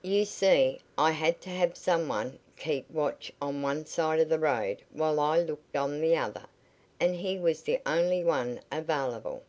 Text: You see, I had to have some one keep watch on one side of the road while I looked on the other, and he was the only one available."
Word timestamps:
You 0.00 0.24
see, 0.24 0.80
I 0.96 1.10
had 1.10 1.42
to 1.42 1.50
have 1.50 1.76
some 1.76 2.08
one 2.08 2.38
keep 2.56 2.90
watch 2.90 3.30
on 3.42 3.60
one 3.60 3.84
side 3.84 4.20
of 4.20 4.30
the 4.30 4.38
road 4.38 4.80
while 4.90 5.20
I 5.20 5.38
looked 5.42 5.76
on 5.76 6.00
the 6.00 6.16
other, 6.16 6.46
and 6.98 7.14
he 7.14 7.38
was 7.38 7.60
the 7.60 7.82
only 7.84 8.24
one 8.24 8.60
available." 8.72 9.42